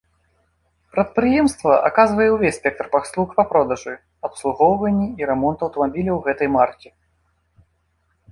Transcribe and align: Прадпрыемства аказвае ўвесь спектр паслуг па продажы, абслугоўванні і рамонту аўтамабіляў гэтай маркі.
Прадпрыемства 0.93 1.73
аказвае 1.89 2.25
ўвесь 2.35 2.55
спектр 2.61 2.85
паслуг 2.95 3.29
па 3.37 3.43
продажы, 3.51 3.93
абслугоўванні 4.27 5.05
і 5.23 5.29
рамонту 5.33 5.61
аўтамабіляў 5.67 6.17
гэтай 6.29 6.47
маркі. 6.57 6.89